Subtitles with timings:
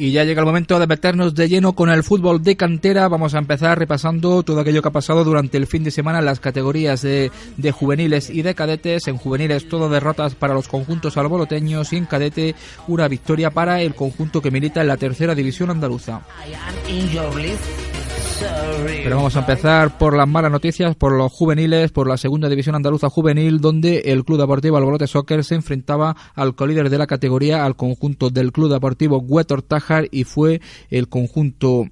[0.00, 3.06] Y ya llega el momento de meternos de lleno con el fútbol de cantera.
[3.06, 6.24] Vamos a empezar repasando todo aquello que ha pasado durante el fin de semana en
[6.24, 9.08] las categorías de, de juveniles y de cadetes.
[9.08, 12.54] En juveniles todo derrotas para los conjuntos alboloteños y en cadete
[12.88, 16.22] una victoria para el conjunto que milita en la tercera división andaluza.
[19.02, 22.74] Pero vamos a empezar por las malas noticias, por los juveniles, por la segunda división
[22.74, 27.64] andaluza juvenil, donde el Club Deportivo Alborote Soccer se enfrentaba al colíder de la categoría,
[27.64, 31.86] al conjunto del Club Deportivo Huetor Tajar, y fue el conjunto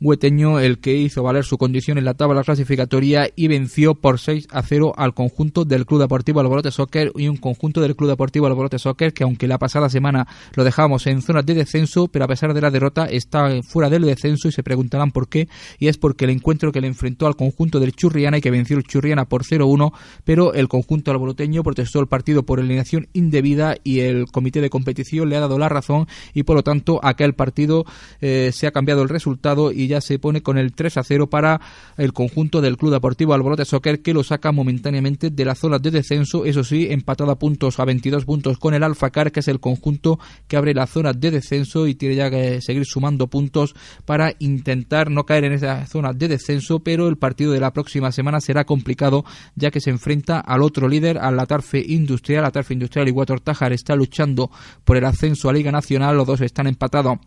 [0.00, 4.48] hueteño el que hizo valer su condición en la tabla clasificatoria y venció por 6
[4.50, 8.46] a 0 al conjunto del Club Deportivo Alborote Soccer y un conjunto del Club Deportivo
[8.46, 12.28] Alborote Soccer que aunque la pasada semana lo dejábamos en zona de descenso, pero a
[12.28, 15.48] pesar de la derrota está fuera del descenso y se preguntarán por qué.
[15.78, 18.76] Y es porque el encuentro que le enfrentó al conjunto del Churriana y que venció
[18.76, 19.92] el Churriana por 0-1,
[20.24, 25.28] pero el conjunto alboroteño protestó el partido por eliminación indebida y el comité de competición
[25.28, 27.84] le ha dado la razón y por lo tanto aquel partido
[28.20, 31.28] eh, se ha cambiado el resultado y ya se pone con el 3 a 0
[31.28, 31.60] para
[31.96, 35.90] el conjunto del Club Deportivo Alborote Soccer que lo saca momentáneamente de la zona de
[35.90, 39.60] descenso, eso sí, empatado a puntos a 22 puntos con el Alfacar, que es el
[39.60, 43.74] conjunto que abre la zona de descenso y tiene ya que seguir sumando puntos
[44.04, 48.12] para intentar no caer en esa zona de descenso, pero el partido de la próxima
[48.12, 53.08] semana será complicado ya que se enfrenta al otro líder, al Latarfe Industrial, Latarfe Industrial
[53.08, 54.50] y Water Tajar está luchando
[54.84, 57.18] por el ascenso a Liga Nacional, los dos están empatados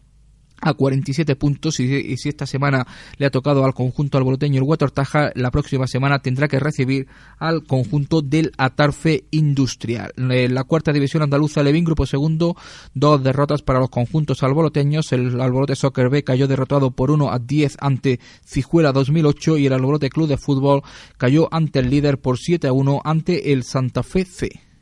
[0.64, 5.32] a 47 puntos y, si esta semana le ha tocado al conjunto alboroteño el Huatortaja,
[5.36, 10.12] la próxima semana tendrá que recibir al conjunto del Atarfe Industrial.
[10.18, 12.56] En la cuarta división andaluza, Levin, grupo segundo,
[12.94, 15.12] dos derrotas para los conjuntos alboroteños.
[15.12, 19.74] El Alborote Soccer B cayó derrotado por 1 a 10 ante Cijuela 2008 y el
[19.74, 20.82] Alborote Club de Fútbol
[21.18, 24.73] cayó ante el líder por 7 a 1 ante el Santa Fe C.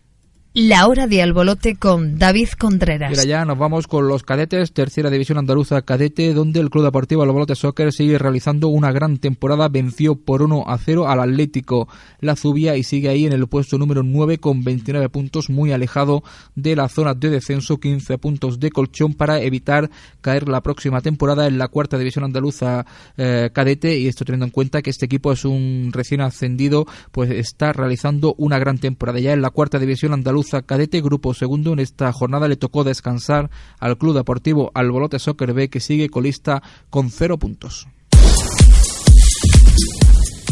[0.54, 3.10] La hora de albolote con David Contreras.
[3.10, 7.24] Mira, ya nos vamos con los cadetes, tercera división andaluza cadete, donde el Club Deportivo
[7.24, 9.70] Albolote Soccer sigue realizando una gran temporada.
[9.70, 11.88] Venció por 1 a 0 al Atlético
[12.20, 16.22] La Zubia y sigue ahí en el puesto número 9 con 29 puntos, muy alejado
[16.54, 21.48] de la zona de descenso, 15 puntos de colchón para evitar caer la próxima temporada
[21.48, 22.86] en la cuarta división andaluza
[23.16, 23.98] eh, cadete.
[23.98, 28.36] Y esto teniendo en cuenta que este equipo es un recién ascendido, pues está realizando
[28.38, 29.18] una gran temporada.
[29.22, 33.50] Ya en la cuarta división andaluza Cadete Grupo Segundo en esta jornada le tocó descansar
[33.80, 37.88] al Club Deportivo Albolote Soccer B que sigue colista con cero puntos.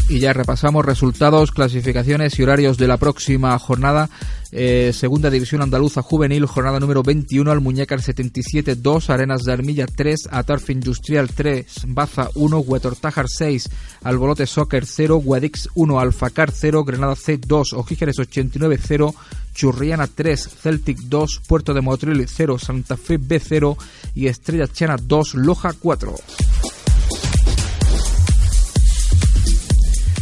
[0.10, 4.10] Y ya repasamos resultados, clasificaciones y horarios de la próxima jornada.
[4.52, 10.30] Eh, segunda División Andaluza Juvenil, jornada número 21, Almuñécar 77, 2, Arenas de Armilla 3,
[10.32, 13.70] Atarfe Industrial 3, Baza 1, Huetortájar 6,
[14.04, 19.14] Albolote Soccer 0, Guadix 1, Alfacar 0, Granada C 2, Ojígeres 89 0,
[19.54, 23.78] Churriana 3, Celtic 2, Puerto de Motril 0, Santa Fe B 0
[24.16, 26.16] y Estrella Chana 2, Loja 4.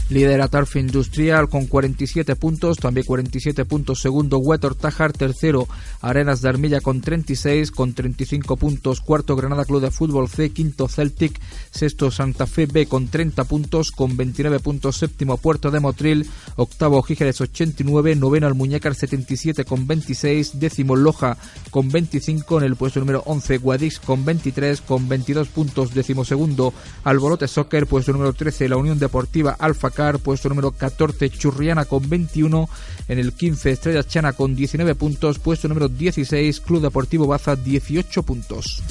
[0.10, 4.00] Líder Atarfe Industrial con 47 puntos, también 47 puntos.
[4.00, 5.12] Segundo, Huetor Tajar.
[5.12, 5.68] Tercero,
[6.02, 9.02] Arenas de Armilla con 36, con 35 puntos.
[9.02, 10.52] Cuarto, Granada Club de Fútbol C.
[10.52, 11.40] Quinto, Celtic.
[11.72, 14.98] Sexto, Santa Fe B con 30 puntos, con 29 puntos.
[14.98, 16.30] Séptimo, Puerto de Motril.
[16.56, 18.16] Octavo, Gigeres 89.
[18.16, 20.58] Noveno, Almuñécar 77 con 26.
[20.60, 21.38] Décimo, Loja
[21.70, 22.60] con 25.
[22.60, 25.94] En el puesto número 11, Guadix con 23, con 22 puntos.
[25.94, 27.88] Décimo segundo, Alborote Soccer.
[27.88, 29.92] Puesto número 13, la Unión Deportiva Alfa
[30.24, 32.70] puesto número 14 Churriana con 21,
[33.08, 38.24] en el 15 Estrella Chana con 19 puntos, puesto número 16 Club Deportivo Baza 18
[38.24, 38.84] puntos.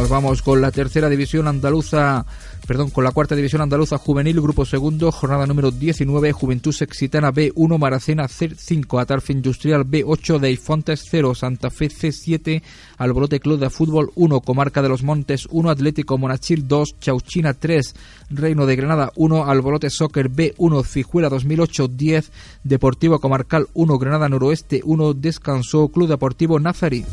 [0.00, 2.24] Nos vamos con la tercera división andaluza
[2.66, 7.78] perdón, con la cuarta división andaluza juvenil, grupo segundo, jornada número 19, Juventud Sexitana B1,
[7.78, 12.62] Maracena C5, Atarfe Industrial B8, Deifontes 0, Santa Fe C7,
[12.96, 17.94] Alborote Club de Fútbol 1, Comarca de los Montes 1, Atlético Monachil 2, Chauchina 3,
[18.30, 22.32] Reino de Granada 1, Alborote Soccer B1, Fijuela 2008 10,
[22.64, 27.04] Deportivo Comarcal 1, Granada Noroeste 1, Descansó Club Deportivo Nazarí.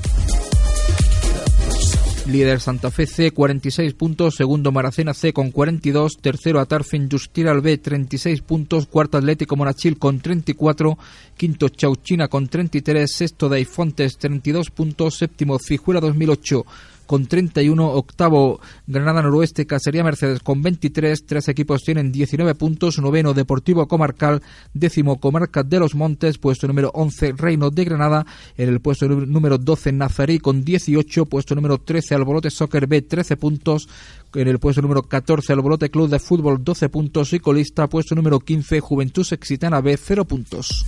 [2.27, 7.77] Líder Santa Fe C 46 puntos, segundo Maracena C con 42, tercero Atarfe Industrial B
[7.77, 10.97] 36 puntos, cuarto Atlético Monachil con 34,
[11.37, 16.65] quinto Chauchina con 33, sexto Daifontes 32 puntos, séptimo Fijuela 2008
[17.07, 18.59] con 31, octavo.
[18.85, 24.43] Granada Noroeste, Casería Mercedes con 23, tres equipos tienen 19 puntos, noveno Deportivo Comarcal,
[24.73, 28.25] décimo Comarca de los Montes, puesto número 11 Reino de Granada,
[28.57, 33.37] en el puesto número 12 Nazarí con 18, puesto número 13 Albolote Soccer B 13
[33.37, 33.89] puntos,
[34.35, 37.33] en el puesto número 14 Albolote Club de Fútbol 12 puntos.
[37.33, 40.85] Y colista, puesto número 15 Juventud Sexitana B 0 puntos.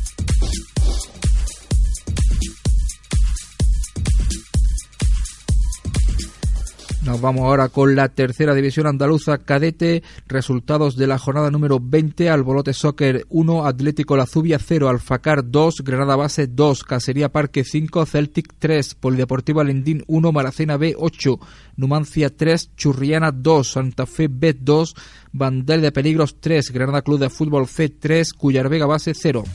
[7.09, 10.03] Nos vamos ahora con la tercera división andaluza cadete.
[10.27, 12.29] Resultados de la jornada número 20.
[12.29, 18.05] Albolote Soccer 1, Atlético La Zubia 0, Alfacar 2, Granada Base 2, Casería Parque 5,
[18.05, 21.39] Celtic 3, Polideportivo Alendín 1, Maracena B 8,
[21.77, 24.93] Numancia 3, Churriana 2, Santa Fe B 2,
[25.31, 29.45] Bandel de Peligros 3, Granada Club de Fútbol C 3, Cuyar Vega Base 0.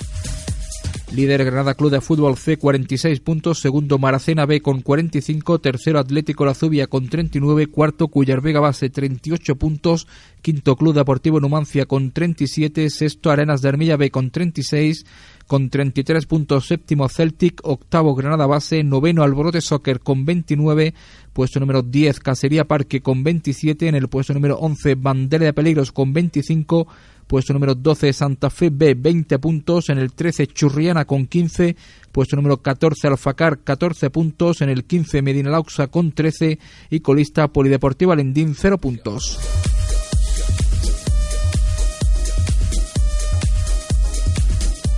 [1.14, 6.44] Líder Granada Club de Fútbol C 46 puntos, segundo Maracena B con 45, tercero Atlético
[6.44, 10.08] La Zubia con 39, cuarto Cuyar Vega Base 38 puntos,
[10.42, 15.06] quinto Club Deportivo Numancia con 37, sexto Arenas de Armilla B con 36,
[15.46, 20.94] con 33 puntos, séptimo Celtic, octavo Granada Base, noveno Alborote Soccer con 29,
[21.32, 25.92] puesto número 10 Casería Parque con 27, en el puesto número 11 Bandera de Peligros
[25.92, 26.86] con 25,
[27.26, 31.76] puesto número 12 Santa Fe B 20 puntos, en el 13 Churriana con 15,
[32.12, 36.58] puesto número 14 Alfacar 14 puntos, en el 15 Medina Lauxa con 13
[36.90, 39.38] y colista Polideportiva Lendín 0 puntos.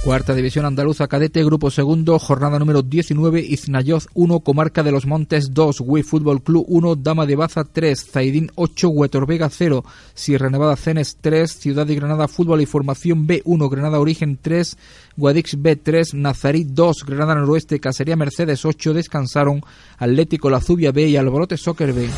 [0.06, 5.52] Cuarta División Andaluza Cadete, Grupo Segundo, jornada número 19, Iznayoz 1, Comarca de los Montes
[5.52, 10.76] 2, Wii Fútbol Club 1, Dama de Baza 3, Zaidín 8, Huetorvega 0, Sierra Nevada
[10.76, 14.78] Cenes 3, Ciudad de Granada Fútbol y Formación B 1, Granada Origen 3,
[15.16, 19.62] Guadix B 3, Nazarí 2, Granada Noroeste, Casería Mercedes 8, descansaron
[19.98, 22.08] Atlético La Zubia B y Alborote Soccer B.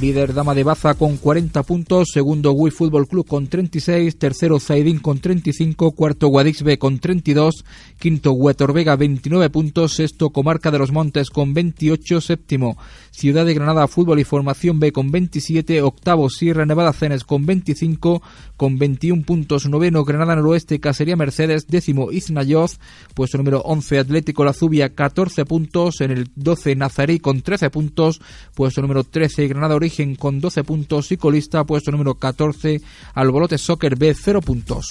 [0.00, 4.98] Líder Dama de Baza con 40 puntos, segundo Wii Fútbol Club con 36, tercero Zaidín
[4.98, 7.66] con 35, cuarto Guadix B con 32,
[7.98, 12.78] quinto Huetorvega 29 puntos, sexto Comarca de los Montes con 28, séptimo
[13.10, 18.22] Ciudad de Granada Fútbol y Formación B con 27, octavo Sierra Nevada Cenes con 25,
[18.56, 22.78] con 21 puntos, noveno Granada Noroeste Casería Mercedes, décimo Iznayoz,
[23.12, 28.22] puesto número 11 Atlético La Zubia 14 puntos, en el 12 Nazarí con 13 puntos,
[28.54, 32.80] puesto número 13 Granada Origen con 12 puntos y colista puesto número 14
[33.14, 34.88] Albolote Soccer B 0 puntos.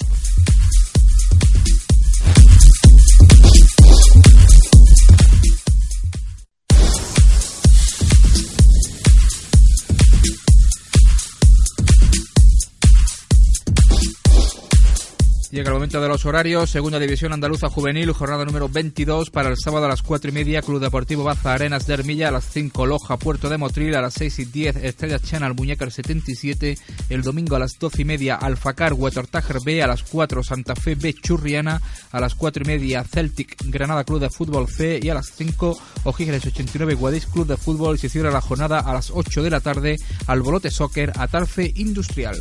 [15.50, 16.70] Llega el momento de los horarios.
[16.70, 20.62] Segunda División Andaluza Juvenil, jornada número 22 para el sábado a las 4 y media.
[20.62, 24.14] Club Deportivo Baza Arenas de Hermilla a las 5 Loja Puerto de Motril a las
[24.14, 26.78] 6 y 10 Estrella Channel Muñecar 77.
[27.08, 30.94] El domingo a las 12 y media Alfacar Huetortájer B a las 4 Santa Fe
[30.94, 31.82] B Churriana
[32.12, 35.76] a las 4 y media Celtic Granada Club de Fútbol C y a las 5
[36.04, 39.58] Ojígeres 89 Guadix Club de Fútbol se cierra la jornada a las 8 de la
[39.58, 39.96] tarde
[40.28, 42.40] al Bolote Soccer Atarfe Industrial.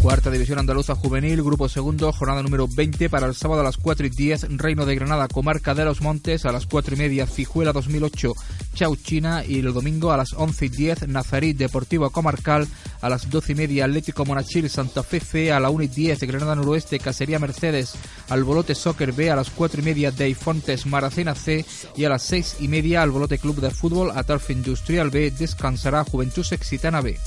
[0.00, 4.06] Cuarta División Andaluza Juvenil, Grupo Segundo, jornada número 20 para el sábado a las 4
[4.06, 7.72] y 10, Reino de Granada, Comarca de los Montes, a las 4 y media, Fijuela
[7.72, 8.32] 2008,
[8.74, 12.68] Chau China y el domingo a las 11 y 10, Nazarí Deportivo Comarcal,
[13.00, 16.20] a las 12 y media, Atlético Monachil, Santa Fe C, a la 1 y 10,
[16.20, 17.94] Granada Noroeste, Casería Mercedes,
[18.28, 21.66] Albolote Soccer B, a las 4 y media, Deifontes, Maracena C
[21.96, 26.46] y a las 6 y media, Albolote Club de Fútbol, Atarfe Industrial B, descansará Juventud
[26.52, 27.18] Exitana B.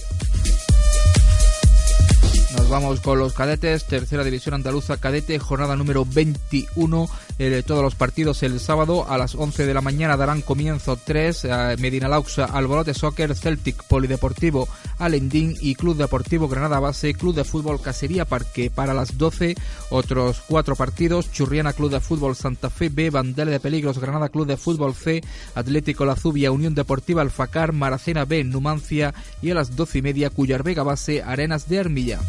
[2.55, 7.09] Nos vamos con los cadetes, tercera división andaluza cadete, jornada número 21.
[7.39, 11.45] Eh, todos los partidos el sábado a las 11 de la mañana darán comienzo 3,
[11.45, 14.67] eh, Medina Lauxa, Alborote Soccer, Celtic, Polideportivo,
[14.99, 18.69] Alendín y Club Deportivo Granada Base, Club de Fútbol Casería Parque.
[18.69, 19.55] Para las 12,
[19.89, 24.47] otros cuatro partidos, Churriana Club de Fútbol Santa Fe B, Bandera de Peligros, Granada Club
[24.47, 25.23] de Fútbol C,
[25.55, 30.29] Atlético La Zubia, Unión Deportiva Alfacar, Maracena B, Numancia y a las 12 y media,
[30.29, 32.19] Cuyar Vega Base, Arenas de Armilla.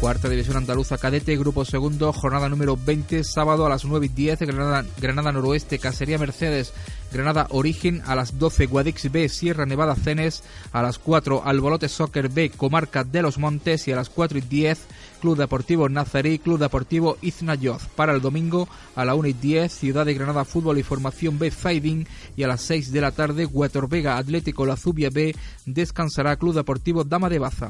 [0.00, 4.38] Cuarta División Andaluza Cadete, Grupo Segundo, jornada número 20, sábado a las 9 y 10,
[4.40, 6.72] Granada, Granada Noroeste, Casería Mercedes,
[7.12, 12.28] Granada Origen, a las 12, Guadix B, Sierra Nevada Cenes, a las 4, Albolote Soccer
[12.28, 14.78] B, Comarca de los Montes y a las 4 y 10,
[15.20, 17.88] Club Deportivo Nazarí, Club Deportivo Iznayoz.
[17.96, 21.50] Para el domingo, a las 1 y 10, Ciudad de Granada Fútbol y Formación B,
[21.50, 23.48] Fading y a las 6 de la tarde,
[23.88, 25.34] Vega Atlético La Zubia B,
[25.66, 27.68] descansará Club Deportivo Dama de Baza.